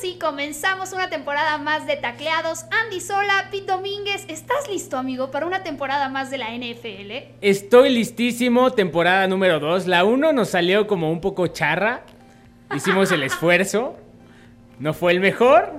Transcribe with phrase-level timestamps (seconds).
[0.00, 2.64] sí, comenzamos una temporada más de tacleados.
[2.84, 7.34] Andy Sola, Pete Domínguez, ¿estás listo, amigo, para una temporada más de la NFL?
[7.40, 9.86] Estoy listísimo, temporada número 2.
[9.86, 12.02] La 1 nos salió como un poco charra.
[12.74, 13.96] Hicimos el esfuerzo.
[14.78, 15.72] No fue el mejor,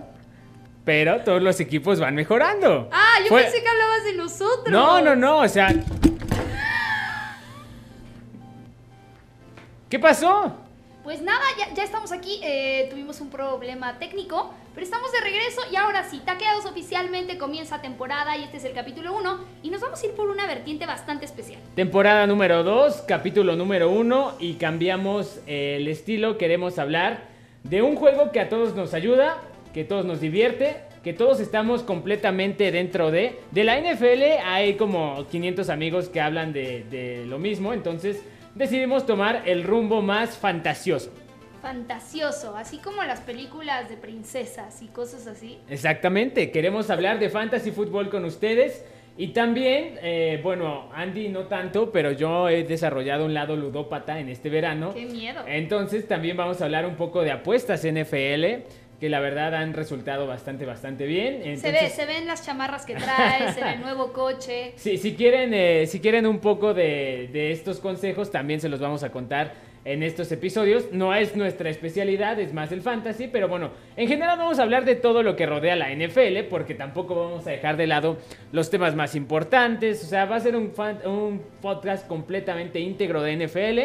[0.86, 2.89] pero todos los equipos van mejorando.
[2.91, 4.70] Ah, yo Fue- pensé que hablabas de nosotros.
[4.70, 5.73] No, no, no, o sea...
[9.89, 10.55] ¿Qué pasó?
[11.04, 11.41] Pues nada,
[11.75, 12.39] ya, estamos aquí.
[12.41, 17.82] eh, tuvimos un problema técnico, pero estamos de regreso y ahora sí, Tacleados oficialmente comienza
[17.82, 20.86] temporada y este es el capítulo 1 y nos vamos a ir por una vertiente
[20.86, 21.59] bastante especial.
[21.75, 26.37] Temporada número 2, capítulo número 1 y cambiamos el estilo.
[26.37, 27.25] Queremos hablar
[27.64, 29.42] de un juego que a todos nos ayuda,
[29.73, 33.42] que todos nos divierte, que todos estamos completamente dentro de.
[33.52, 38.22] De la NFL hay como 500 amigos que hablan de lo mismo, entonces
[38.56, 41.12] decidimos tomar el rumbo más fantasioso.
[41.62, 45.60] Fantasioso, así como las películas de princesas y cosas así.
[45.70, 48.84] Exactamente, queremos hablar de fantasy fútbol con ustedes.
[49.16, 54.28] Y también, eh, bueno, Andy no tanto, pero yo he desarrollado un lado ludópata en
[54.28, 54.92] este verano.
[54.94, 55.44] ¡Qué miedo!
[55.48, 58.64] Entonces también vamos a hablar un poco de apuestas NFL,
[59.04, 61.58] que la verdad han resultado bastante, bastante bien.
[61.58, 64.72] se, ve, se ven las chamarras que trae, se ve el nuevo coche.
[64.78, 68.80] Sí, si quieren, eh, si quieren un poco de, de estos consejos, también se los
[68.80, 69.52] vamos a contar
[69.84, 70.94] en estos episodios.
[70.94, 74.86] No es nuestra especialidad, es más el fantasy, pero bueno, en general vamos a hablar
[74.86, 78.17] de todo lo que rodea la NFL, porque tampoco vamos a dejar de lado
[78.54, 80.02] los temas más importantes.
[80.02, 83.80] O sea, va a ser un, fan- un podcast completamente íntegro de NFL.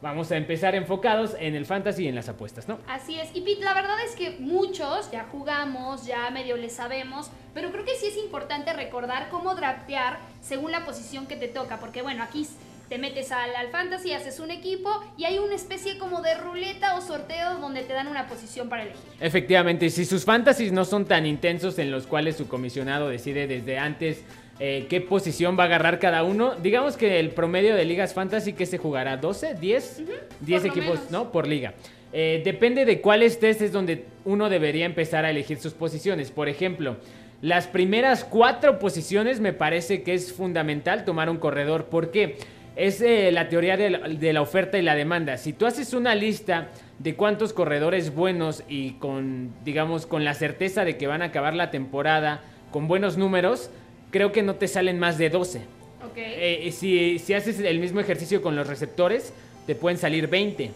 [0.00, 2.78] Vamos a empezar enfocados en el fantasy y en las apuestas, ¿no?
[2.86, 3.30] Así es.
[3.34, 7.84] Y Pete, la verdad es que muchos ya jugamos, ya medio le sabemos, pero creo
[7.84, 12.22] que sí es importante recordar cómo draftear según la posición que te toca, porque bueno,
[12.22, 12.46] aquí
[12.88, 16.96] te metes al, al fantasy, haces un equipo y hay una especie como de ruleta
[16.96, 19.02] o sorteo donde te dan una posición para elegir.
[19.20, 23.78] Efectivamente, si sus fantasies no son tan intensos en los cuales su comisionado decide desde
[23.78, 24.22] antes
[24.60, 28.54] eh, qué posición va a agarrar cada uno, digamos que el promedio de ligas fantasy
[28.54, 30.02] que se jugará 12, 10, 10
[30.40, 31.10] por lo equipos, menos.
[31.10, 31.30] ¿no?
[31.30, 31.74] Por liga.
[32.12, 36.30] Eh, depende de cuál estés es donde uno debería empezar a elegir sus posiciones.
[36.30, 36.96] Por ejemplo,
[37.40, 41.84] las primeras cuatro posiciones me parece que es fundamental tomar un corredor.
[41.84, 42.38] ¿Por qué?
[42.74, 45.36] Es eh, la teoría de la, de la oferta y la demanda.
[45.36, 46.68] Si tú haces una lista
[46.98, 51.54] de cuántos corredores buenos y con, digamos, con la certeza de que van a acabar
[51.54, 52.40] la temporada
[52.72, 53.70] con buenos números,
[54.10, 55.58] creo que no te salen más de 12.
[56.06, 56.16] Ok.
[56.16, 59.32] Eh, si, si haces el mismo ejercicio con los receptores,
[59.66, 60.70] te pueden salir 20.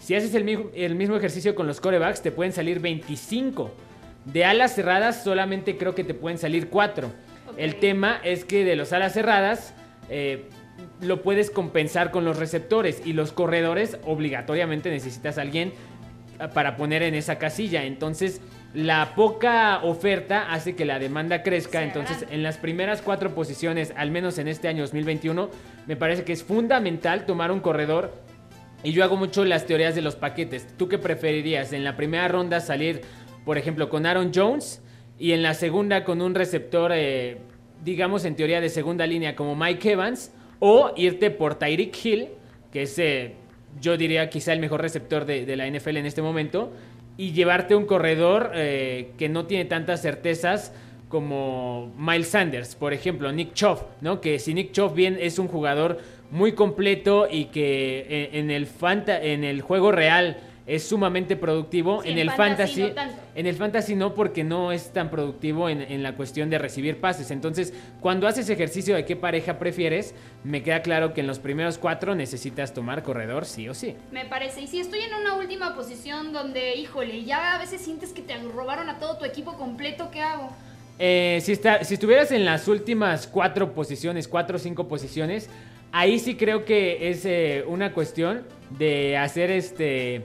[0.00, 3.70] Si haces el mismo, el mismo ejercicio con los corebacks, te pueden salir 25.
[4.24, 7.06] De alas cerradas, solamente creo que te pueden salir 4.
[7.06, 7.54] Ok.
[7.56, 9.74] El tema es que de los alas cerradas,
[10.08, 10.46] eh,
[11.00, 15.72] lo puedes compensar con los receptores y los corredores, obligatoriamente necesitas a alguien
[16.38, 17.84] ah, para poner en esa casilla.
[17.84, 18.40] Entonces,
[18.72, 21.82] la poca oferta hace que la demanda crezca.
[21.82, 25.50] Entonces, en las primeras cuatro posiciones, al menos en este año 2021,
[25.86, 28.14] me parece que es fundamental tomar un corredor.
[28.82, 30.66] Y yo hago mucho las teorías de los paquetes.
[30.76, 31.72] ¿Tú qué preferirías?
[31.72, 33.02] En la primera ronda salir,
[33.44, 34.82] por ejemplo, con Aaron Jones
[35.18, 37.38] y en la segunda con un receptor, eh,
[37.84, 42.28] digamos en teoría de segunda línea como Mike Evans, o irte por Tyreek Hill,
[42.72, 43.34] que es, eh,
[43.80, 46.72] yo diría, quizá el mejor receptor de, de la NFL en este momento,
[47.20, 50.72] y llevarte un corredor eh, que no tiene tantas certezas
[51.08, 54.20] como Miles Sanders, por ejemplo, Nick Chubb, ¿no?
[54.20, 55.98] Que si Nick Chubb bien es un jugador
[56.30, 62.02] muy completo y que eh, en el fanta- en el juego real es sumamente productivo,
[62.02, 63.22] Sí, en en el fantasy fantasy, no tanto.
[63.34, 67.00] en el fantasy no porque no es tan productivo en, en la cuestión de recibir
[67.00, 67.30] pases.
[67.30, 71.78] Entonces, cuando haces ejercicio de qué pareja prefieres, me queda claro que en los primeros
[71.78, 73.96] cuatro necesitas tomar corredor sí o sí.
[74.12, 74.60] Me parece.
[74.62, 78.36] Y si estoy en una última posición donde, híjole, ya a veces sientes que te
[78.38, 80.50] robaron a todo tu equipo completo, ¿qué hago?
[80.98, 85.48] Eh, si, está- si estuvieras en las últimas cuatro posiciones, cuatro o cinco posiciones,
[85.92, 88.42] ahí sí creo que es eh, una cuestión
[88.78, 90.22] de hacer este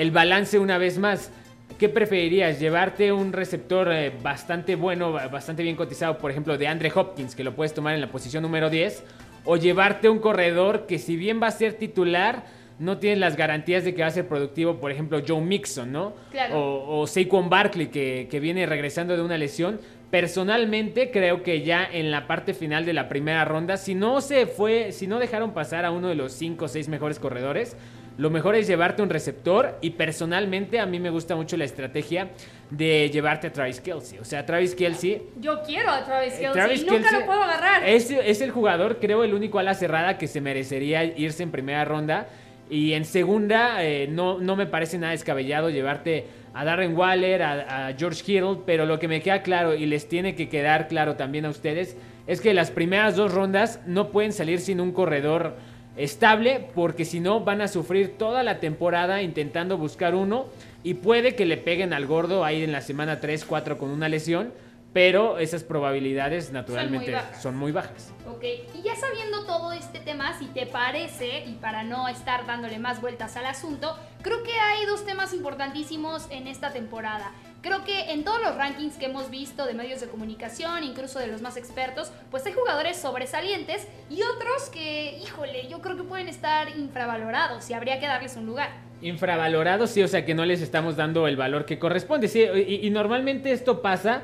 [0.00, 1.30] el balance una vez más.
[1.78, 2.58] ¿Qué preferirías?
[2.58, 7.34] ¿Llevarte un receptor eh, bastante bueno, ba- bastante bien cotizado, por ejemplo, de Andre Hopkins,
[7.34, 9.02] que lo puedes tomar en la posición número 10?
[9.44, 12.44] ¿O llevarte un corredor que si bien va a ser titular,
[12.78, 16.14] no tienes las garantías de que va a ser productivo, por ejemplo, Joe Mixon, ¿no?
[16.30, 16.58] Claro.
[16.58, 19.80] O, o Saquon Barkley, que, que viene regresando de una lesión.
[20.10, 24.46] Personalmente creo que ya en la parte final de la primera ronda, si no se
[24.46, 27.76] fue, si no dejaron pasar a uno de los 5 o 6 mejores corredores,
[28.18, 32.30] lo mejor es llevarte un receptor y personalmente a mí me gusta mucho la estrategia
[32.70, 34.18] de llevarte a Travis Kelsey.
[34.18, 37.42] O sea, Travis Kelsey Yo quiero a Travis eh, Kelsey Travis y nunca lo puedo
[37.42, 37.88] agarrar.
[37.88, 41.84] Es, es el jugador, creo, el único ala cerrada que se merecería irse en primera
[41.84, 42.28] ronda.
[42.68, 47.92] Y en segunda, eh, no, no me parece nada descabellado llevarte a Darren Waller, a,
[47.96, 51.44] George Kittle, pero lo que me queda claro y les tiene que quedar claro también
[51.44, 51.96] a ustedes
[52.26, 55.56] es que las primeras dos rondas no pueden salir sin un corredor
[56.04, 60.46] estable porque si no van a sufrir toda la temporada intentando buscar uno
[60.82, 64.08] y puede que le peguen al gordo ahí en la semana 3, 4 con una
[64.08, 64.50] lesión
[64.92, 68.12] pero esas probabilidades naturalmente son muy bajas.
[68.28, 68.42] Ok,
[68.74, 73.00] y ya sabiendo todo este tema, si te parece, y para no estar dándole más
[73.00, 77.32] vueltas al asunto, creo que hay dos temas importantísimos en esta temporada.
[77.62, 81.26] Creo que en todos los rankings que hemos visto de medios de comunicación, incluso de
[81.26, 86.28] los más expertos, pues hay jugadores sobresalientes y otros que, híjole, yo creo que pueden
[86.28, 88.70] estar infravalorados y habría que darles un lugar.
[89.02, 92.28] Infravalorados, sí, o sea que no les estamos dando el valor que corresponde.
[92.28, 94.22] Sí, y normalmente esto pasa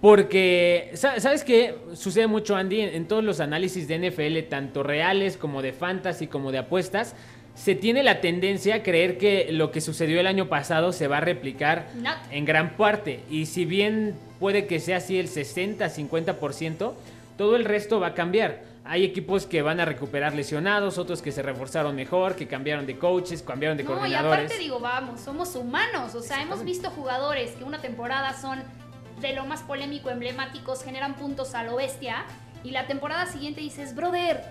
[0.00, 1.76] porque, ¿sabes qué?
[1.94, 6.52] Sucede mucho, Andy, en, todos los análisis de NFL, tanto reales como de fantasy, como
[6.52, 7.14] de apuestas,
[7.54, 11.18] se tiene la tendencia a creer que lo que sucedió el año pasado se va
[11.18, 11.88] a replicar
[12.30, 13.20] en gran parte.
[13.28, 16.94] Y si bien puede que sea así el 60-50%,
[17.36, 18.62] todo el resto va a cambiar.
[18.84, 22.96] Hay equipos que van a recuperar lesionados, otros que se reforzaron mejor, que cambiaron de
[22.96, 26.14] coaches, cambiaron de no, Y aparte digo, vamos, somos humanos.
[26.14, 28.62] O sea, hemos visto jugadores que una temporada son
[29.20, 32.24] de lo más polémico, emblemáticos, generan puntos a lo bestia.
[32.64, 34.42] Y la temporada siguiente dices, brother,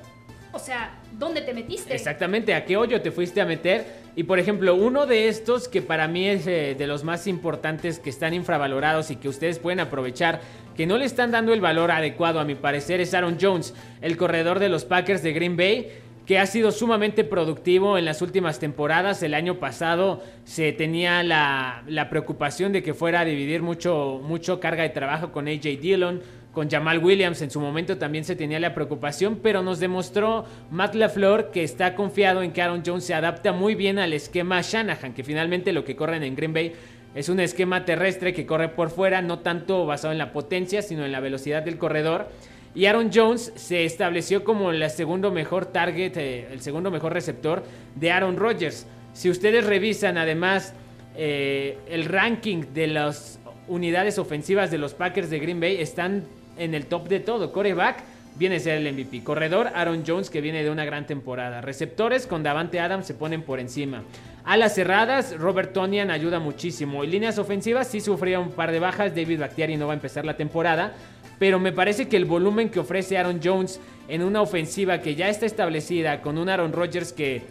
[0.52, 1.94] o sea, ¿dónde te metiste?
[1.94, 3.86] Exactamente, ¿a qué hoyo te fuiste a meter?
[4.16, 8.00] Y por ejemplo, uno de estos que para mí es eh, de los más importantes
[8.00, 10.42] que están infravalorados y que ustedes pueden aprovechar,
[10.76, 14.18] que no le están dando el valor adecuado a mi parecer, es Aaron Jones, el
[14.18, 15.92] corredor de los Packers de Green Bay
[16.30, 19.24] que ha sido sumamente productivo en las últimas temporadas.
[19.24, 24.84] El año pasado se tenía la, preocupación de que fuera a dividir mucho, mucho carga
[24.84, 26.22] de trabajo con AJ Dillon,
[26.54, 27.42] con Jamal Williams.
[27.42, 31.96] En su momento también se tenía la preocupación, pero nos demostró Matt LaFleur que está
[31.96, 35.84] confiado en que Aaron Jones se adapta muy bien al esquema Shanahan, que finalmente lo
[35.84, 36.74] que corren en Green Bay
[37.16, 41.06] es un esquema terrestre que corre por fuera, no tanto basado en la potencia, sino
[41.06, 42.28] en la velocidad del corredor.
[42.76, 47.64] Y Aaron Jones se estableció como el segundo mejor target, eh, el segundo mejor receptor
[47.96, 48.86] de Aaron Rodgers.
[49.14, 50.74] Si ustedes revisan además
[51.16, 56.24] eh, el ranking de las unidades ofensivas de los Packers de Green Bay, están
[56.58, 57.52] en el top de todo.
[57.52, 58.04] Coreback
[58.36, 59.24] viene a ser el MVP.
[59.24, 61.62] Corredor, Aaron Jones, que viene de una gran temporada.
[61.62, 64.04] Receptores, con Davante Adams se ponen por encima.
[64.46, 67.04] Alas cerradas, Robert Tonian ayuda muchísimo.
[67.04, 69.16] Y líneas ofensivas, sí sufría un par de bajas.
[69.16, 70.94] David Bakhtiari no va a empezar la temporada
[71.40, 75.30] pero me parece que el volumen que ofrece Aaron Jones en una ofensiva que ya
[75.30, 77.44] está establecida, con un Aaron Rodgers que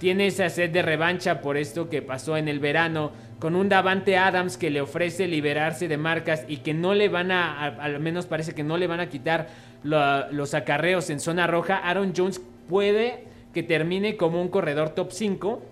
[0.00, 4.16] tiene esa sed de revancha por esto que pasó en el verano, con un Davante
[4.16, 8.26] Adams que le ofrece liberarse de marcas y que no le van a, al menos
[8.26, 9.48] parece que no le van a quitar
[9.82, 15.62] los acarreos en zona roja, Aaron Jones puede que termine como un corredor top 5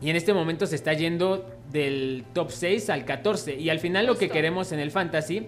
[0.00, 4.06] y en este momento se está yendo del top 6 al 14 y al final
[4.06, 5.46] lo que queremos en el fantasy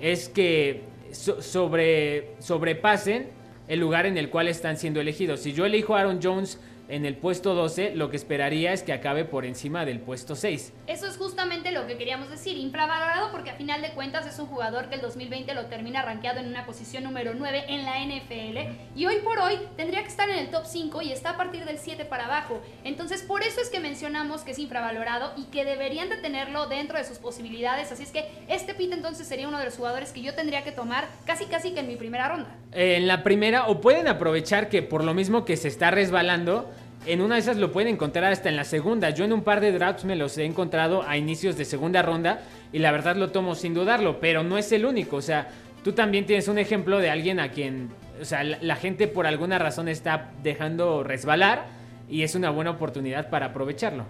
[0.00, 0.82] es que
[1.12, 3.28] sobre, sobrepasen
[3.68, 5.40] el lugar en el cual están siendo elegidos.
[5.40, 6.58] Si yo elijo Aaron Jones
[6.88, 10.72] en el puesto 12, lo que esperaría es que acabe por encima del puesto 6.
[10.86, 14.46] Eso es justamente lo que queríamos decir, infravalorado porque a final de cuentas es un
[14.46, 18.76] jugador que el 2020 lo termina rankeado en una posición número 9 en la NFL
[18.94, 21.64] y hoy por hoy tendría que estar en el top 5 y está a partir
[21.64, 22.60] del 7 para abajo.
[22.84, 26.98] Entonces por eso es que mencionamos que es infravalorado y que deberían de tenerlo dentro
[26.98, 27.90] de sus posibilidades.
[27.92, 30.72] Así es que este pit entonces sería uno de los jugadores que yo tendría que
[30.72, 32.56] tomar casi casi que en mi primera ronda.
[32.72, 36.70] en la primera o pueden aprovechar que por lo mismo que se está resbalando,
[37.06, 39.10] en una de esas lo pueden encontrar hasta en la segunda.
[39.10, 42.40] Yo en un par de drafts me los he encontrado a inicios de segunda ronda
[42.72, 45.16] y la verdad lo tomo sin dudarlo, pero no es el único.
[45.16, 45.48] O sea,
[45.84, 49.58] tú también tienes un ejemplo de alguien a quien, o sea, la, gente por alguna
[49.58, 51.66] razón está dejando resbalar
[52.08, 54.04] y es una buena oportunidad para aprovecharlo.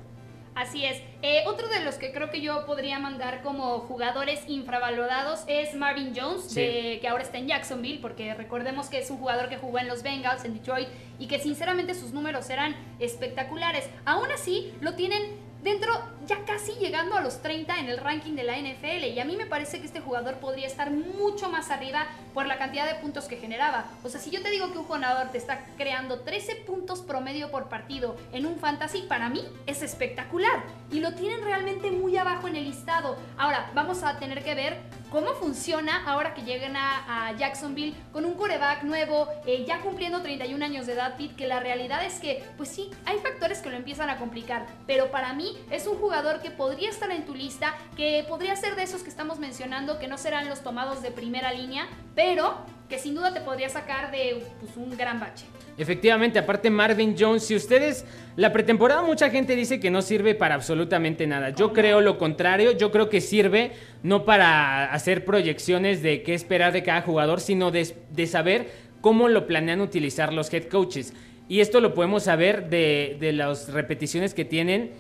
[0.56, 1.02] Así es.
[1.20, 6.14] Eh, otro de los que creo que yo podría mandar como jugadores infravalorados es Marvin
[6.16, 9.86] Jones, que ahora está en Jacksonville, porque recordemos que es un jugador que jugó en
[9.86, 13.90] los Bengals, en Detroit, y que sinceramente sus números eran espectaculares.
[14.06, 15.22] Aún así, lo tienen
[15.66, 15.92] dentro,
[16.28, 19.04] ya casi llegando a los 30 en el ranking de la NFL.
[19.04, 22.56] Y a mí me parece que este jugador podría estar mucho más arriba por la
[22.56, 23.86] cantidad de puntos que generaba.
[24.04, 27.50] O sea, si yo te digo que un jugador te está creando 13 puntos promedio
[27.50, 30.62] por partido en un fantasy, para mí es espectacular.
[30.92, 33.16] Y lo tienen realmente muy abajo en el listado.
[33.36, 34.78] Ahora, vamos a tener que ver
[35.10, 40.64] cómo funciona ahora que lleguen a, Jacksonville con un coreback nuevo, eh, ya cumpliendo 31
[40.64, 43.76] años de edad, Pete, que la realidad es que, pues sí, hay factores que lo
[43.76, 47.74] empiezan a complicar, pero para mí es un jugador que podría estar en tu lista,
[47.96, 51.52] que podría ser de esos que estamos mencionando, que no serán los tomados de primera
[51.52, 52.56] línea, pero
[52.88, 55.46] que sin duda te podría sacar de pues, un gran bache.
[55.78, 58.06] Efectivamente, aparte Marvin Jones, si ustedes,
[58.36, 61.50] la pretemporada mucha gente dice que no sirve para absolutamente nada.
[61.50, 66.72] Yo creo lo contrario, yo creo que sirve no para hacer proyecciones de qué esperar
[66.72, 68.70] de cada jugador, sino de, de saber
[69.02, 71.12] cómo lo planean utilizar los head coaches.
[71.46, 74.92] Y esto lo podemos saber de, de las repeticiones que tienen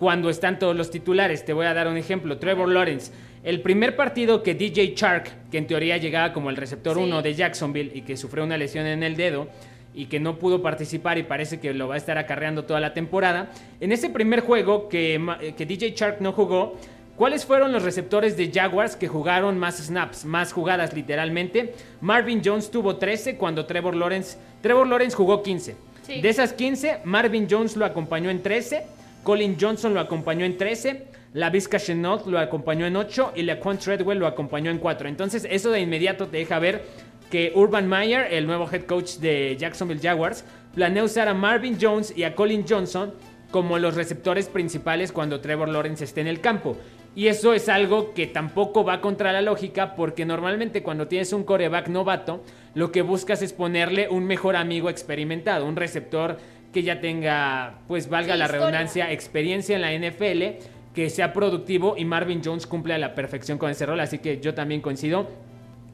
[0.00, 1.44] cuando están todos los titulares.
[1.44, 2.38] Te voy a dar un ejemplo.
[2.38, 3.12] Trevor Lawrence.
[3.44, 7.34] El primer partido que DJ Chark, que en teoría llegaba como el receptor 1 de
[7.34, 9.48] Jacksonville y que sufrió una lesión en el dedo
[9.94, 12.94] y que no pudo participar y parece que lo va a estar acarreando toda la
[12.94, 13.50] temporada.
[13.80, 16.76] En ese primer juego que, que DJ Chark no jugó,
[17.16, 21.72] ¿Cuáles fueron los receptores de Jaguars que jugaron más snaps, más jugadas literalmente?
[22.00, 25.76] Marvin Jones tuvo 13 cuando Trevor Lawrence, Trevor Lawrence jugó 15.
[26.08, 28.82] De esas 15, Marvin Jones lo acompañó en 13,
[29.22, 31.78] Colin Johnson lo acompañó en 13, la Vizca
[32.26, 35.08] lo acompañó en 8 y Laquan Treadwell lo acompañó en 4.
[35.08, 36.84] Entonces, eso de inmediato te deja ver
[37.30, 42.12] que Urban Meyer, el nuevo head coach de Jacksonville Jaguars, planea usar a Marvin Jones
[42.16, 43.14] y a Colin Johnson
[43.50, 46.76] como los receptores principales cuando Trevor Lawrence esté en el campo.
[47.16, 51.44] Y eso es algo que tampoco va contra la lógica porque normalmente cuando tienes un
[51.44, 52.42] coreback novato,
[52.74, 56.38] lo que buscas es ponerle un mejor amigo experimentado, un receptor
[56.72, 62.04] que ya tenga, pues valga la redundancia, experiencia en la NFL, que sea productivo y
[62.04, 65.28] Marvin Jones cumple a la perfección con ese rol, así que yo también coincido.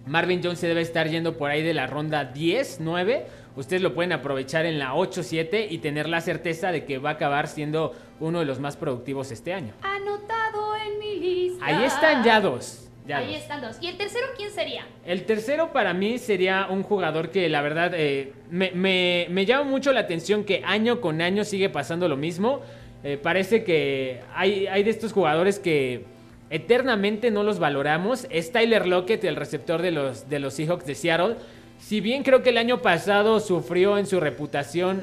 [0.07, 3.27] Marvin Jones se debe estar yendo por ahí de la ronda 10, 9.
[3.57, 7.11] Ustedes lo pueden aprovechar en la 8, 7 y tener la certeza de que va
[7.11, 9.75] a acabar siendo uno de los más productivos este año.
[9.83, 11.65] Anotado en mi lista.
[11.65, 12.91] Ahí están ya dos.
[13.13, 13.79] Ahí están dos.
[13.81, 14.87] ¿Y el tercero quién sería?
[15.05, 20.01] El tercero para mí sería un jugador que la verdad eh, me, llama mucho la
[20.01, 22.61] atención que año con año sigue pasando lo mismo.
[23.03, 26.05] Eh, parece que hay, hay de estos jugadores que
[26.51, 28.27] eternamente no los valoramos.
[28.31, 31.37] Es Tyler Lockett, el receptor de los, de los Seahawks de Seattle.
[31.79, 35.01] Si bien creo que el año pasado sufrió en su reputación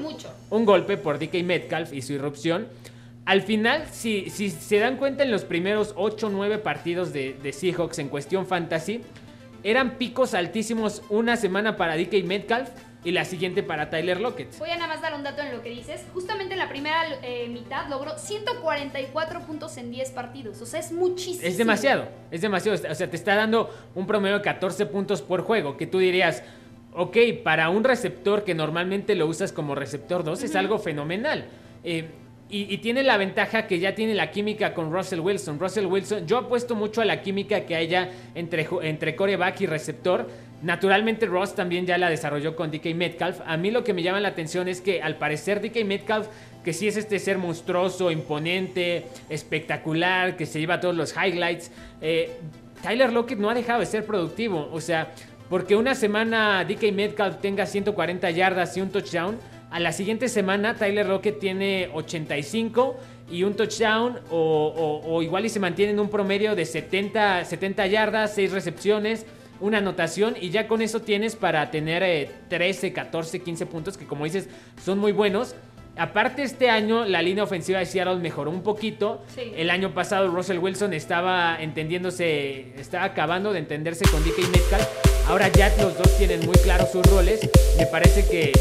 [0.50, 2.68] un golpe por DK Metcalf y su irrupción,
[3.24, 7.36] al final, si, si se dan cuenta en los primeros 8 o 9 partidos de,
[7.52, 9.02] Seahawks en cuestión fantasy,
[9.64, 12.70] eran picos altísimos una semana para DK Metcalf
[13.04, 14.58] y la siguiente para Tyler Lockett.
[14.58, 16.04] Voy a nada más dar un dato en lo que dices.
[16.12, 20.60] Justamente en la primera eh, mitad logró 144 puntos en 10 partidos.
[20.60, 21.46] O sea, es muchísimo.
[21.46, 22.78] Es demasiado, es demasiado.
[22.90, 26.42] O sea, te está dando un promedio de 14 puntos por juego, que tú dirías,
[26.94, 31.46] ok, para un receptor que normalmente lo usas como receptor 2 es algo fenomenal.
[31.84, 32.08] Eh,
[32.50, 35.58] y, tiene la ventaja que ya tiene la química con Russell Wilson.
[35.60, 40.30] Russell Wilson, yo apuesto mucho a la química que haya entre, entre coreback y receptor.
[40.62, 43.40] Naturalmente Ross también ya la desarrolló con DK Metcalf.
[43.46, 46.26] A mí lo que me llama la atención es que al parecer DK Metcalf,
[46.64, 52.32] que sí es este ser monstruoso, imponente, espectacular, que se lleva todos los highlights, eh,
[52.82, 54.68] Tyler Lockett no ha dejado de ser productivo.
[54.72, 55.12] O sea,
[55.48, 59.38] porque una semana DK Metcalf tenga 140 yardas y un touchdown
[59.70, 62.96] a la siguiente semana Tyler Rocket tiene 85
[63.30, 68.34] y un touchdown o, igual y se mantiene en un promedio de 70, 70 yardas,
[68.34, 69.26] 6 recepciones,
[69.60, 74.24] una anotación y ya con eso tienes para tener 13, 14, 15 puntos que como
[74.24, 74.48] dices
[74.84, 75.54] son muy buenos.
[75.96, 79.24] Aparte este año la línea ofensiva de Seattle mejoró un poquito.
[79.36, 84.86] El año pasado Russell Wilson estaba entendiéndose, estaba acabando de entenderse con DK Metcalf.
[85.26, 87.40] Ahora ya los dos tienen muy claros sus roles.
[87.78, 88.52] Me parece que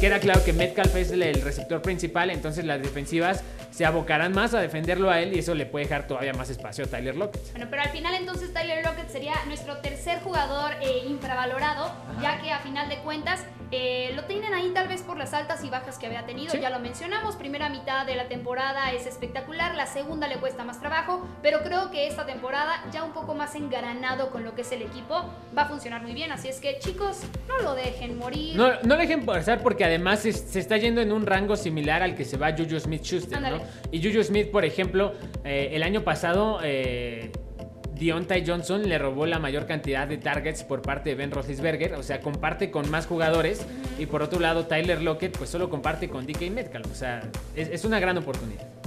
[0.00, 4.60] Queda claro que Metcalf es el receptor principal, entonces las defensivas se abocarán más a
[4.60, 7.50] defenderlo a él y eso le puede dejar todavía más espacio a Tyler Lockett.
[7.50, 12.52] Bueno, pero al final entonces Tyler Lockett sería nuestro tercer jugador eh, infravalorado, ya que
[12.52, 15.98] a final de cuentas eh, lo tienen ahí tal vez por las altas y bajas
[15.98, 20.26] que había tenido, ya lo mencionamos, primera mitad de la temporada es espectacular, la segunda
[20.26, 24.42] le cuesta más trabajo, pero creo que esta temporada ya un poco más engaranado con
[24.42, 25.24] lo que es el equipo
[25.56, 28.56] va a funcionar muy bien, así es que chicos, no lo dejen morir.
[28.56, 32.14] No, no lo dejen pasar porque además se, está yendo en un rango similar al
[32.14, 33.60] que se va Juju Smith-Schuster, ¿no?
[33.90, 35.14] Y Juju Smith, por ejemplo,
[35.44, 36.60] eh, el año pasado...
[36.62, 37.30] Eh,
[37.98, 42.04] Deontay Johnson le robó la mayor cantidad de targets por parte de Ben Roethlisberger, o
[42.04, 43.66] sea, comparte con más jugadores.
[43.98, 47.84] Y por otro lado, Tyler Lockett, pues solo comparte con DK Metcalf, o sea, es
[47.84, 48.77] una gran oportunidad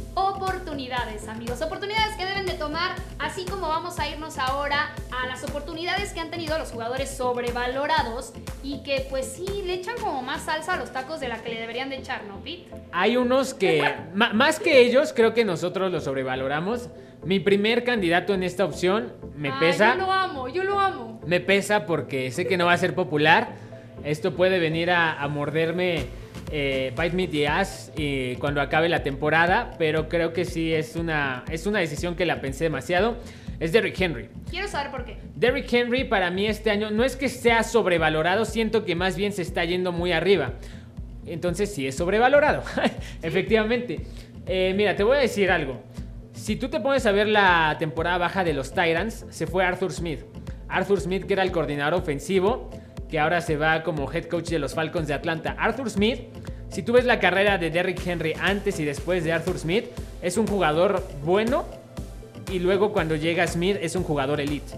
[0.41, 1.61] oportunidades, amigos.
[1.61, 6.19] Oportunidades que deben de tomar, así como vamos a irnos ahora a las oportunidades que
[6.19, 8.33] han tenido los jugadores sobrevalorados
[8.63, 11.49] y que pues sí le echan como más salsa a los tacos de la que
[11.49, 12.65] le deberían de echar, ¿no, Pete?
[12.91, 13.83] Hay unos que,
[14.13, 16.89] más que ellos, creo que nosotros los sobrevaloramos.
[17.23, 19.93] Mi primer candidato en esta opción me pesa.
[19.93, 21.21] Yo lo amo, yo lo amo.
[21.23, 23.49] Me pesa porque sé que no va a ser popular.
[24.03, 26.07] Esto puede venir a morderme
[26.51, 30.95] eh, Bite Me the Ass y cuando acabe la temporada, pero creo que sí es
[30.95, 33.17] una, es una decisión que la pensé demasiado.
[33.59, 34.27] Es Derrick Henry.
[34.49, 35.17] Quiero saber por qué.
[35.35, 39.33] Derrick Henry para mí este año no es que sea sobrevalorado, siento que más bien
[39.33, 40.53] se está yendo muy arriba.
[41.27, 42.63] Entonces sí es sobrevalorado.
[43.21, 44.01] Efectivamente.
[44.47, 45.81] Eh, mira, te voy a decir algo.
[46.33, 49.91] Si tú te pones a ver la temporada baja de los Tyrants, se fue Arthur
[49.91, 50.21] Smith.
[50.67, 52.69] Arthur Smith, que era el coordinador ofensivo,
[53.11, 55.55] que ahora se va como head coach de los Falcons de Atlanta.
[55.59, 56.21] Arthur Smith,
[56.69, 59.85] si tú ves la carrera de Derrick Henry antes y después de Arthur Smith,
[60.21, 61.65] es un jugador bueno
[62.51, 64.73] y luego cuando llega Smith es un jugador elite.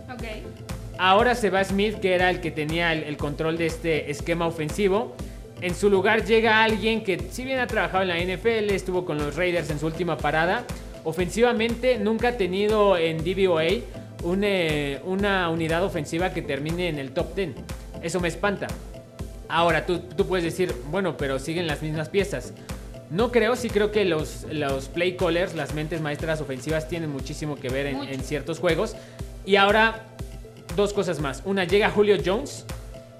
[0.98, 5.16] Ahora se va Smith, que era el que tenía el control de este esquema ofensivo.
[5.64, 9.18] En su lugar llega alguien que, si bien ha trabajado en la NFL, estuvo con
[9.18, 10.66] los Raiders en su última parada,
[11.06, 13.64] ofensivamente nunca ha tenido en DVOA
[14.24, 17.50] una, unidad ofensiva que termine en el top 10.
[18.04, 18.68] Eso me espanta.
[19.50, 22.54] Ahora, tú, puedes decir, bueno, pero siguen las mismas piezas.
[23.10, 27.56] No creo, sí creo que los, los play callers, las mentes maestras ofensivas, tienen muchísimo
[27.56, 28.96] que ver en, en ciertos juegos.
[29.46, 30.06] Y ahora,
[30.76, 31.42] dos cosas más.
[31.46, 32.66] Una, llega Julio Jones,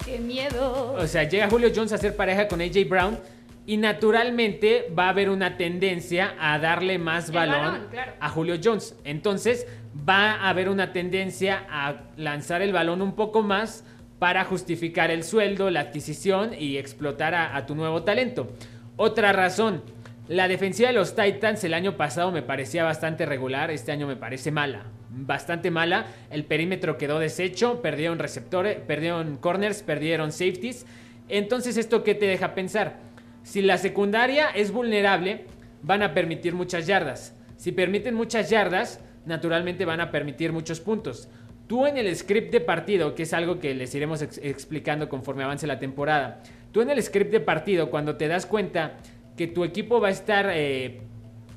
[0.04, 0.92] ¡Qué miedo!
[0.92, 3.18] O sea, llega Julio Jones a hacer pareja con AJ Brown
[3.64, 7.86] y naturalmente va a haber una tendencia a darle más balón,
[8.20, 8.94] a Julio Jones.
[9.04, 9.66] Entonces
[10.06, 13.84] va a haber una tendencia a lanzar el balón un poco más
[14.24, 18.48] para justificar el sueldo, la adquisición y explotar a tu nuevo talento.
[18.96, 19.82] Otra razón,
[20.28, 24.16] la defensiva de los Titans el año pasado me parecía bastante regular, este año me
[24.16, 26.06] parece mala bastante mala.
[26.30, 30.86] El perímetro quedó deshecho, perdieron receptores, perdieron corners, perdieron safeties.
[31.28, 33.00] Entonces, ¿esto qué te deja pensar?
[33.42, 35.44] Si la secundaria es vulnerable,
[35.82, 37.36] van a permitir muchas yardas.
[37.58, 41.28] Si permiten muchas yardas, naturalmente van a permitir muchos puntos.
[41.66, 45.66] Tú en el script de partido, que es algo que les iremos explicando conforme avance
[45.66, 46.42] la temporada,
[46.72, 48.98] tú en el script de partido, cuando te das cuenta
[49.36, 51.00] que tu equipo va a estar eh,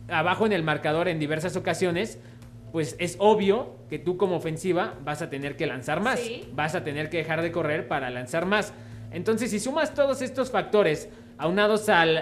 [0.10, 2.20] abajo en el marcador en diversas ocasiones,
[2.72, 6.22] pues es obvio que tú como ofensiva vas a tener que lanzar más.
[6.54, 8.74] Vas a tener que dejar de correr para lanzar más.
[9.12, 12.18] Entonces, si sumas todos estos factores aunados al,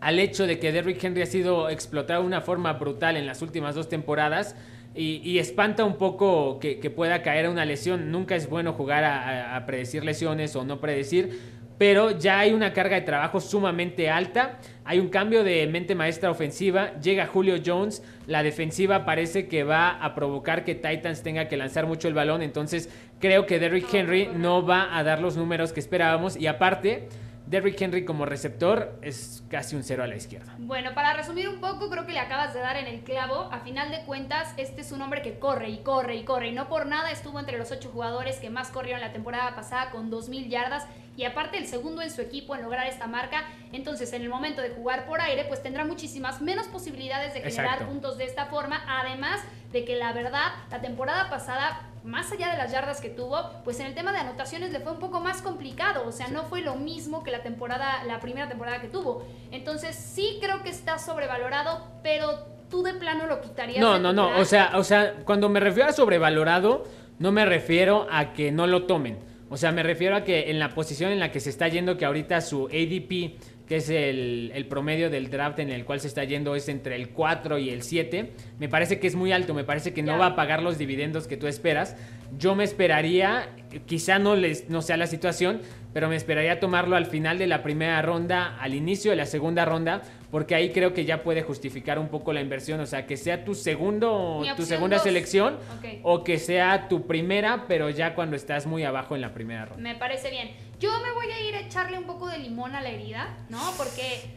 [0.00, 3.42] al, hecho de que Derrick Henry ha sido explotado de una forma brutal en las
[3.42, 4.56] últimas dos temporadas,
[4.96, 8.10] y, espanta un poco que, pueda caer una lesión.
[8.10, 12.96] Nunca es bueno jugar a predecir lesiones o no predecir, pero ya hay una carga
[12.96, 14.58] de trabajo sumamente alta.
[14.84, 16.98] Hay un cambio de mente maestra ofensiva.
[17.00, 18.02] Llega Julio Jones.
[18.26, 22.40] La defensiva parece que va a provocar que Titans tenga que lanzar mucho el balón.
[22.40, 22.88] Entonces
[23.20, 26.36] creo que Derrick Henry no va a dar los números que esperábamos.
[26.36, 27.08] Y aparte,
[27.46, 30.52] Derrick Henry como receptor es casi un cero a la izquierda.
[30.58, 33.48] Bueno, para resumir un poco, creo que le acabas de dar en el clavo.
[33.52, 36.48] A final de cuentas, este es un hombre que corre y corre y corre.
[36.48, 39.90] Y no por nada estuvo entre los ocho jugadores que más corrieron la temporada pasada
[39.90, 40.88] con 2.000 yardas.
[41.16, 43.44] Y aparte el segundo en su equipo en lograr esta marca.
[43.72, 47.86] Entonces, en el momento de jugar por aire, pues tendrá muchísimas menos posibilidades de generar
[47.86, 48.82] puntos de esta forma.
[48.88, 49.40] Además
[49.72, 53.80] de que la verdad, la temporada pasada más allá de las yardas que tuvo, pues
[53.80, 56.60] en el tema de anotaciones le fue un poco más complicado, o sea, no fue
[56.60, 59.26] lo mismo que la temporada, la primera temporada que tuvo.
[59.50, 63.80] Entonces, sí creo que está sobrevalorado, pero tú de plano lo quitarías.
[63.80, 66.84] No, no, no, o sea, o sea, cuando me refiero a sobrevalorado,
[67.18, 69.18] no me refiero a que no lo tomen.
[69.48, 71.96] O sea, me refiero a que en la posición en la que se está yendo,
[71.96, 76.24] que ahorita su ADP que es el, promedio del draft en el cual se está
[76.24, 78.32] yendo, es entre el 4 y el 7.
[78.58, 81.26] Me parece que es muy alto, me parece que no va a pagar los dividendos
[81.26, 81.96] que tú esperas.
[82.38, 83.48] Yo me esperaría,
[83.86, 85.60] quizá no, les, no sea la situación,
[85.92, 89.64] pero me esperaría tomarlo al final de la primera ronda, al inicio de la segunda
[89.64, 93.16] ronda, porque ahí creo que ya puede justificar un poco la inversión, o sea, que
[93.16, 95.56] sea tu segundo, tu segunda selección,
[96.02, 99.82] o que sea tu primera, pero ya cuando estás muy abajo en la primera ronda.
[99.82, 100.50] Me parece bien.
[100.78, 103.60] Yo me voy a ir a echarle un poco de limón a la herida, ¿no?
[103.76, 104.36] Porque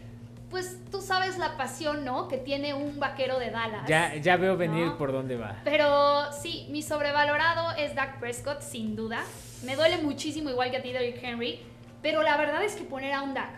[0.50, 2.28] pues tú sabes la pasión, ¿no?
[2.28, 3.88] Que tiene un vaquero de Dallas.
[3.88, 5.58] Ya, ya veo venir por dónde va.
[5.64, 9.24] Pero sí, mi sobrevalorado es Dak Prescott, sin duda.
[9.64, 11.60] Me duele muchísimo, igual que a ti, Derrick Henry.
[12.02, 13.52] Pero la verdad es que poner a un Dak,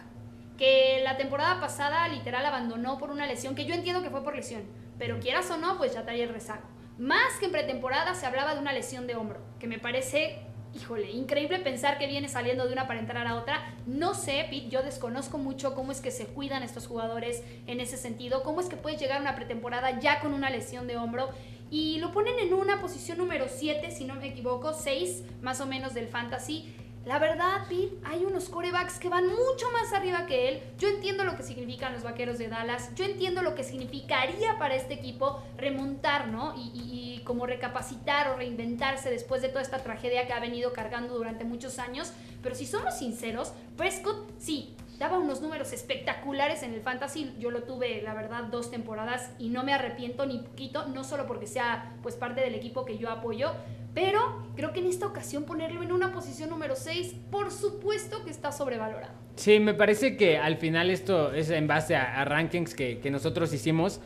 [0.58, 4.36] que la temporada pasada literal abandonó por una lesión, que yo entiendo que fue por
[4.36, 4.64] lesión,
[4.98, 6.64] pero quieras o no, pues ya traía el rezago.
[6.98, 10.40] Más que en pretemporada se hablaba de una lesión de hombro, que me parece
[10.76, 13.74] híjole, increíble pensar que viene saliendo de una para entrar a otra.
[13.86, 17.98] No sé, Pete, yo desconozco mucho cómo es que se cuidan estos jugadores en ese
[17.98, 21.30] sentido, cómo es que puedes llegar a una pretemporada ya con una lesión de hombro.
[21.70, 25.66] Y lo ponen en una posición número 7, si no me equivoco, 6 más o
[25.66, 26.74] menos del fantasy.
[27.04, 30.62] La verdad, Pete, hay unos corebacks que van mucho más arriba que él.
[30.78, 32.94] Yo entiendo lo que significan los vaqueros de Dallas.
[32.94, 36.54] Yo entiendo lo que significaría para este equipo remontar, ¿no?
[36.56, 41.16] Y, y, como recapacitar o reinventarse después de toda esta tragedia que ha venido cargando
[41.16, 42.14] durante muchos años.
[42.44, 47.34] Pero si somos sinceros, Prescott sí, daba unos números espectaculares en el fantasy.
[47.40, 51.26] Yo lo tuve, la verdad, dos temporadas y no me arrepiento ni poquito, no solo
[51.26, 53.52] porque sea pues parte del equipo que yo apoyo,
[53.94, 58.32] pero creo que en esta ocasión ponerlo en una posición número 6, por supuesto que
[58.32, 59.14] está sobrevalorado.
[59.36, 64.02] Sí, me parece que al final esto es en base a, rankings que, nosotros hicimos.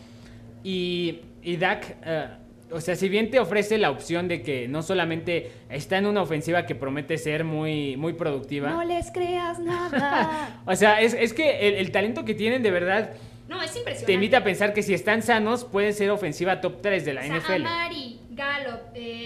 [0.63, 2.28] Y, y Dak, eh,
[2.71, 6.21] o sea, si bien te ofrece la opción de que no solamente está en una
[6.21, 8.69] ofensiva que promete ser muy, muy productiva.
[8.69, 10.62] No les creas nada.
[10.65, 13.12] o sea, es, que el, talento que tienen de verdad.
[13.48, 14.06] No, es impresionante.
[14.08, 17.28] Te invita a pensar que si están sanos, pueden ser ofensiva top 3 de la
[17.28, 17.54] NFL.
[17.54, 19.24] Amari, Gallup, eh,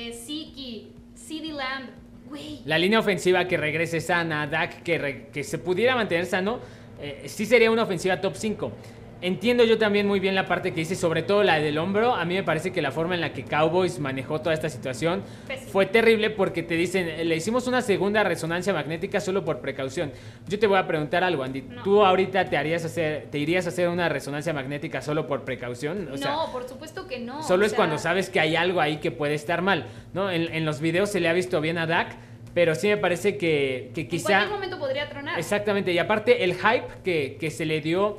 [2.66, 6.60] La línea ofensiva que regrese sana, Dak que, que se pudiera mantener sano,
[7.02, 8.72] eh, sí sería una ofensiva top 5.
[9.22, 12.16] Entiendo yo también muy bien la parte que dice, sobre todo la del hombro.
[12.16, 15.24] A mí me parece que la forma en la que Cowboys manejó toda esta situación
[15.72, 20.14] fue terrible porque te dicen, le hicimos una segunda resonancia magnética solo por precaución.
[20.48, 21.64] Yo te voy a preguntar algo, Andy.
[21.84, 26.10] ¿Tú ahorita te harías hacer, te irías a hacer una resonancia magnética solo por precaución?
[26.20, 27.44] no, por supuesto que no.
[27.44, 30.32] Solo es cuando sabes que hay algo ahí que puede estar mal, ¿no?
[30.32, 32.16] En, los videos se le ha visto bien a Dak.
[32.54, 34.42] Pero sí me parece que, que quizá...
[34.44, 35.38] En cualquier momento podría tronar.
[35.38, 35.92] Exactamente.
[35.92, 38.18] Y aparte el hype que, que se le dio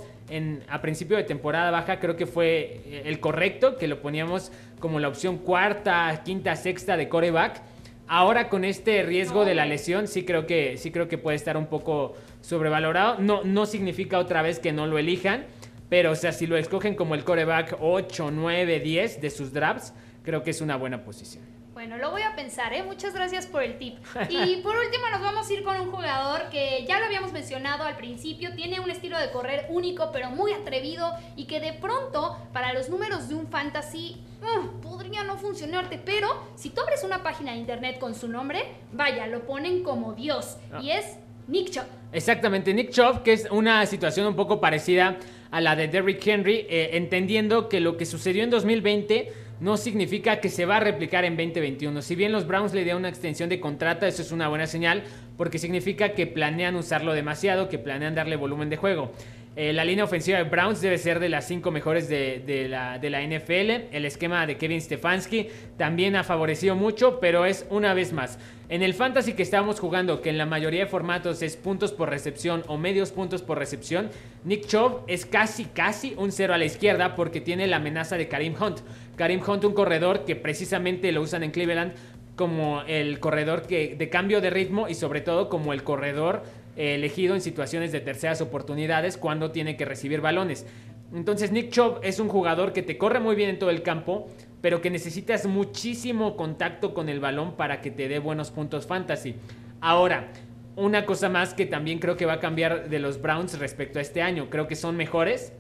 [0.69, 5.01] a principio de temporada baja creo que fue eh, el correcto, que lo poníamos como
[5.01, 7.61] la opción cuarta, quinta, sexta de coreback.
[8.07, 11.57] Ahora con este riesgo de la lesión sí creo que sí creo que puede estar
[11.57, 13.19] un poco sobrevalorado.
[13.19, 15.45] No, no significa otra vez que no lo elijan,
[15.89, 19.93] pero o sea, si lo escogen como el coreback 8, 9, 10 de sus drafts,
[20.23, 21.60] creo que es una buena posición.
[21.73, 22.83] Bueno, lo voy a pensar, ¿eh?
[22.83, 23.95] Muchas gracias por el tip.
[24.29, 27.85] Y por último nos vamos a ir con un jugador que ya lo habíamos mencionado
[27.85, 32.37] al principio, tiene un estilo de correr único pero muy atrevido y que de pronto
[32.53, 37.23] para los números de un fantasy mm, podría no funcionarte, pero si tú abres una
[37.23, 40.81] página de internet con su nombre, vaya, lo ponen como Dios ah.
[40.83, 41.87] y es Nick Chubb.
[42.13, 45.19] Exactamente, Nick Chubb, que es una situación un poco parecida
[45.51, 50.41] a la de Derrick Henry, eh, entendiendo que lo que sucedió en 2020 no significa
[50.41, 52.03] que se va a replicar en 2021.
[52.03, 55.05] Si bien los Browns le dieron una extensión de contrato, eso es una buena señal
[55.37, 59.13] porque significa que planean usarlo demasiado, que planean darle volumen de juego.
[59.57, 63.11] Eh, la línea ofensiva de Browns debe ser de las cinco mejores de, la, de,
[63.11, 63.93] la, NFL.
[63.93, 68.39] El esquema de Kevin Stefanski también ha favorecido mucho, pero es una vez más.
[68.69, 72.09] En el fantasy que estamos jugando, que en la mayoría de formatos es puntos por
[72.09, 74.11] recepción o medios puntos por recepción,
[74.45, 78.29] Nick Chubb es casi, casi un cero a la izquierda porque tiene la amenaza de
[78.29, 78.79] Karim Hunt.
[79.17, 81.95] Karim Hunt, un corredor que precisamente lo usan en Cleveland
[82.37, 86.43] como el corredor que, de cambio de ritmo y sobre todo como el corredor
[86.77, 90.67] elegido en situaciones de terceras oportunidades cuando tiene que recibir balones.
[91.15, 94.29] Entonces Nick Chubb es un jugador que te corre muy bien en todo el campo,
[94.61, 99.35] pero que necesitas muchísimo contacto con el balón para que te dé buenos puntos fantasy.
[99.81, 100.29] Ahora,
[100.77, 104.03] una cosa más que también creo que va a cambiar de los Browns respecto a
[104.03, 104.49] este año.
[104.51, 105.53] Creo que son mejores.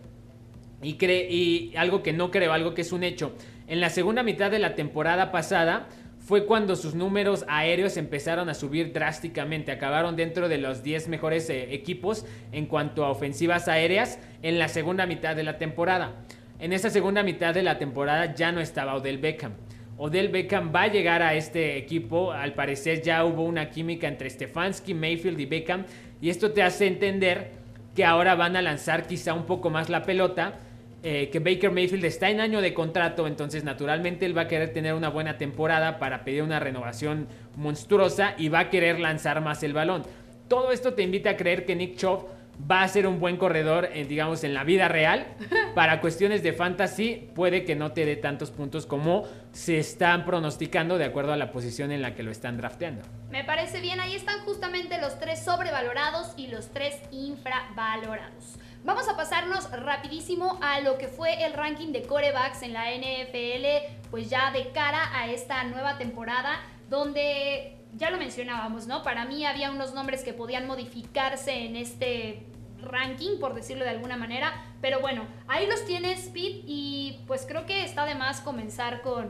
[0.82, 3.32] Y, y algo que no creo, algo que es un hecho.
[3.66, 5.88] En la segunda mitad de la temporada pasada
[6.30, 9.72] fue cuando sus números aéreos empezaron a subir drásticamente.
[9.72, 14.68] Acabaron dentro de los 10 mejores eh, equipos en cuanto a ofensivas aéreas en la
[14.68, 16.22] segunda mitad de la temporada.
[16.60, 19.54] En esa segunda mitad de la temporada ya no estaba Odell Beckham.
[19.96, 22.30] Odell Beckham va a llegar a este equipo.
[22.30, 25.84] Al parecer ya hubo una química entre Stefanski, Mayfield y Beckham.
[26.20, 27.50] Y esto te hace entender
[27.96, 30.60] que ahora van a lanzar quizá un poco más la pelota.
[31.02, 34.72] Eh, que Baker Mayfield está en año de contrato, entonces naturalmente él va a querer
[34.72, 39.62] tener una buena temporada para pedir una renovación monstruosa y va a querer lanzar más
[39.62, 40.02] el balón.
[40.48, 42.26] Todo esto te invita a creer que Nick Chubb
[42.70, 45.26] va a ser un buen corredor, en, digamos, en la vida real.
[45.74, 50.98] Para cuestiones de fantasy, puede que no te dé tantos puntos como se están pronosticando
[50.98, 53.02] de acuerdo a la posición en la que lo están drafteando.
[53.30, 58.58] Me parece bien, ahí están justamente los tres sobrevalorados y los tres infravalorados.
[58.82, 64.08] Vamos a pasarnos rapidísimo a lo que fue el ranking de corebacks en la NFL,
[64.10, 69.02] pues ya de cara a esta nueva temporada, donde ya lo mencionábamos, ¿no?
[69.02, 72.46] Para mí había unos nombres que podían modificarse en este
[72.80, 74.64] ranking, por decirlo de alguna manera.
[74.80, 79.28] Pero bueno, ahí los tienes, Pete, y pues creo que está de más comenzar con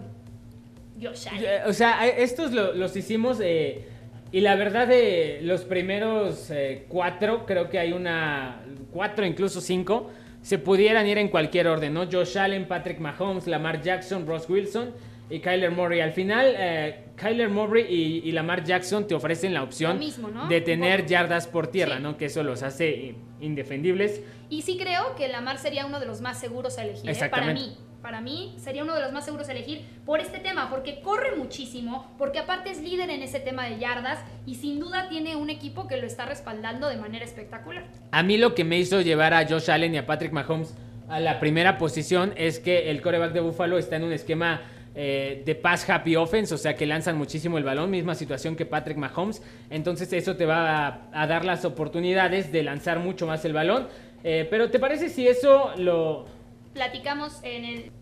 [1.02, 1.26] Josh.
[1.66, 3.38] O sea, estos los hicimos...
[3.42, 3.89] Eh,
[4.32, 8.62] y la verdad de los primeros eh, cuatro, creo que hay una...
[8.92, 10.10] Cuatro, incluso cinco,
[10.42, 12.06] se pudieran ir en cualquier orden, ¿no?
[12.10, 14.92] Josh Allen, Patrick Mahomes, Lamar Jackson, Ross Wilson
[15.28, 16.00] y Kyler Murray.
[16.00, 17.84] Al final, eh, Kyler Murray
[18.24, 20.00] y, Lamar Jackson te ofrecen la opción
[20.48, 22.16] de tener yardas por tierra, ¿no?
[22.16, 24.22] Que eso los hace indefendibles.
[24.48, 27.28] Y sí creo que Lamar sería uno de los más seguros a elegir, ¿eh?
[27.30, 27.76] para mí.
[28.02, 31.36] Para mí sería uno de los más seguros a elegir por este tema, porque corre
[31.36, 35.50] muchísimo, porque aparte es líder en ese tema de yardas y sin duda tiene un
[35.50, 37.84] equipo que lo está respaldando de manera espectacular.
[38.12, 40.74] A mí lo que me hizo llevar a Josh Allen y a Patrick Mahomes
[41.08, 44.62] a la primera posición es que el coreback de Buffalo está en un esquema
[44.94, 48.66] eh, de pass happy offense, o sea que lanzan muchísimo el balón, misma situación que
[48.66, 49.42] Patrick Mahomes.
[49.70, 53.88] Entonces eso te va a, dar las oportunidades de lanzar mucho más el balón.
[54.24, 56.26] Eh, pero ¿te parece si eso lo...
[56.80, 57.92] Platicamos en el...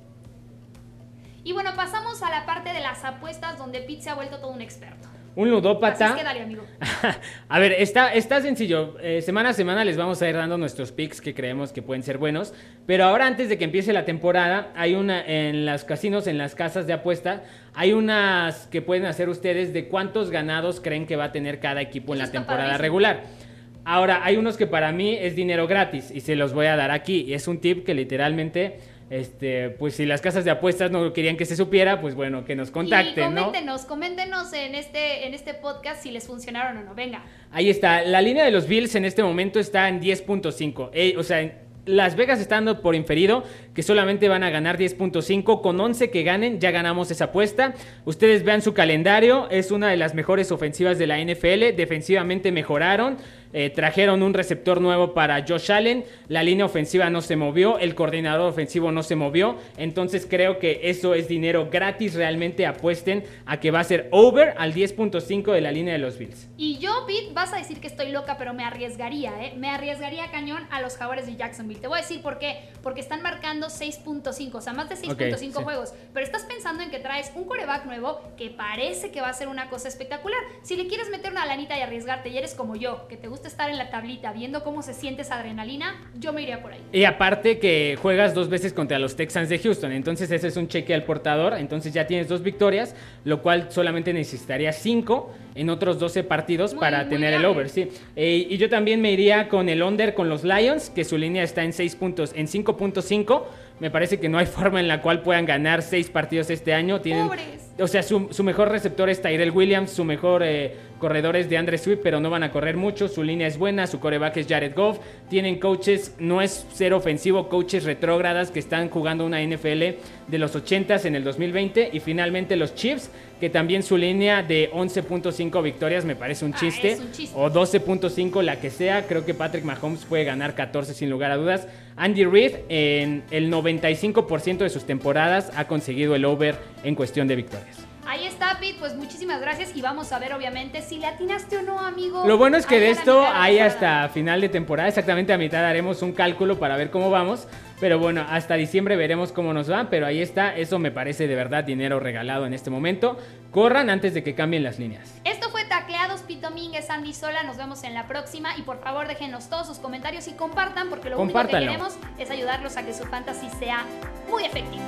[1.43, 4.53] Y bueno, pasamos a la parte de las apuestas donde Pete se ha vuelto todo
[4.53, 5.09] un experto.
[5.35, 6.05] Un ludópata.
[6.05, 6.63] Así es que dale, amigo.
[7.49, 8.97] a ver, está, está sencillo.
[9.01, 12.05] Eh, semana a semana les vamos a ir dando nuestros picks que creemos que pueden
[12.05, 12.55] ser buenos.
[12.87, 16.55] Pero ahora, antes de que empiece la temporada, hay una en los casinos, en las
[16.55, 17.43] casas de apuesta,
[17.75, 21.81] hay unas que pueden hacer ustedes de cuántos ganados creen que va a tener cada
[21.81, 22.83] equipo en Eso la está temporada padrísimo.
[22.83, 23.48] regular.
[23.91, 26.91] Ahora, hay unos que para mí es dinero gratis y se los voy a dar
[26.91, 27.23] aquí.
[27.27, 31.39] Y es un tip que literalmente, este, pues si las casas de apuestas no querían
[31.39, 33.47] que se supiera, pues bueno, que nos y contacten, ¿no?
[33.47, 36.95] coméntenos, coméntenos en este, en este podcast si les funcionaron o no.
[36.95, 37.25] Venga.
[37.51, 40.91] Ahí está, la línea de los Bills en este momento está en 10.5.
[40.93, 44.77] Eh, o sea, en- Las Vegas está dando por inferido que solamente van a ganar
[44.77, 45.63] 10.5.
[45.63, 47.73] Con 11 que ganen, ya ganamos esa apuesta.
[48.05, 51.75] Ustedes vean su calendario, es una de las mejores ofensivas de la NFL.
[51.75, 53.17] Defensivamente mejoraron.
[53.53, 56.05] Eh, trajeron un receptor nuevo para Josh Allen.
[56.29, 57.79] La línea ofensiva no se movió.
[57.79, 59.57] El coordinador ofensivo no se movió.
[59.77, 62.15] Entonces creo que eso es dinero gratis.
[62.15, 66.19] Realmente apuesten a que va a ser over al 10.5 de la línea de los
[66.19, 66.49] Bills.
[66.57, 69.55] Y yo, Pete, vas a decir que estoy loca, pero me arriesgaría, ¿eh?
[69.57, 71.81] Me arriesgaría cañón a los jaguares de Jacksonville.
[71.81, 72.69] Te voy a decir por qué.
[72.83, 75.53] Porque están marcando 6.5, o sea, más de 6.5 Ok, sí.
[75.53, 75.95] juegos.
[76.13, 79.49] Pero estás pensando en que traes un coreback nuevo que parece que va a ser
[79.49, 80.39] una cosa espectacular.
[80.63, 83.38] Si le quieres meter una lanita y arriesgarte y eres como yo, que te gusta
[83.47, 86.81] estar en la tablita viendo cómo se siente esa adrenalina, yo me iría por ahí.
[86.93, 90.67] Y aparte que juegas dos veces contra los Texans de Houston, entonces ese es un
[90.67, 95.99] cheque al portador, entonces ya tienes dos victorias, lo cual solamente necesitaría cinco en otros
[95.99, 97.89] 12 partidos Muy, para muy tener el over, sí.
[98.17, 101.43] Eh, y yo también me iría con el under con los Lions, que su línea
[101.43, 103.43] está en 6 puntos, en 5.5.
[103.81, 107.01] Me parece que no hay forma en la cual puedan ganar seis partidos este año.
[107.01, 107.73] Tienen, Pobres.
[107.79, 111.57] o sea, su, su mejor receptor es Tyrell Williams, su mejor eh, corredor es de
[111.57, 113.09] Andre Swift, pero no van a correr mucho.
[113.09, 114.99] Su línea es buena, su coreback es Jared Goff.
[115.29, 120.55] Tienen coaches, no es ser ofensivo, coaches retrógradas que están jugando una NFL de los
[120.55, 121.91] 80s en el 2020.
[121.93, 126.59] Y finalmente los Chiefs, que también su línea de 11.5 victorias me parece un Ah,
[126.61, 126.93] chiste.
[126.93, 127.35] es un chiste.
[127.39, 129.07] O 12.5, la que sea.
[129.07, 131.67] Creo que Patrick Mahomes puede ganar 14 sin lugar a dudas.
[131.97, 137.37] Andy Reid en el 95% de sus temporadas ha conseguido el over en cuestión de
[137.37, 137.79] victorias.
[138.07, 138.77] Ahí está, Pete.
[138.81, 142.25] Pues muchísimas gracias y vamos a ver, obviamente, si le atinaste o no, amigo.
[142.27, 146.01] Lo bueno es que de esto hay hasta final de temporada, exactamente a mitad haremos
[146.01, 147.47] un cálculo para ver cómo vamos.
[147.81, 149.89] Pero bueno, hasta diciembre veremos cómo nos va.
[149.91, 153.17] Pero ahí está, eso me parece de verdad dinero regalado en este momento.
[153.51, 155.21] Corran antes de que cambien las líneas.
[155.25, 157.43] Esto fue Tacleados, Pete Domínguez, Andy Sola.
[157.45, 158.57] Nos vemos en la próxima.
[158.57, 162.31] Y por favor, déjenos todos sus comentarios y compartan, porque lo único que queremos es
[162.31, 163.85] ayudarlos a que su fantasy sea
[164.29, 164.83] muy efectivo.